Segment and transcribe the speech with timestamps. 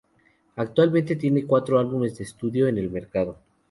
[0.55, 3.37] Actualmente tiene cuatro álbumes de estudio en el mercado.